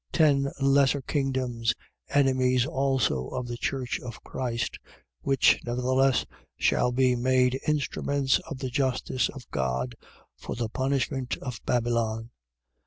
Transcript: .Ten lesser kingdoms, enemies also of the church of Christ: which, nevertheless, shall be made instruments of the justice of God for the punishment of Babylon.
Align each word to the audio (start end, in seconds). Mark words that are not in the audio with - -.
.Ten 0.11 0.47
lesser 0.59 1.03
kingdoms, 1.03 1.75
enemies 2.09 2.65
also 2.65 3.27
of 3.27 3.45
the 3.47 3.55
church 3.57 3.99
of 3.99 4.23
Christ: 4.23 4.79
which, 5.21 5.59
nevertheless, 5.63 6.25
shall 6.57 6.91
be 6.91 7.15
made 7.15 7.59
instruments 7.67 8.39
of 8.49 8.57
the 8.57 8.71
justice 8.71 9.29
of 9.29 9.47
God 9.51 9.93
for 10.35 10.55
the 10.55 10.69
punishment 10.69 11.37
of 11.37 11.61
Babylon. 11.67 12.31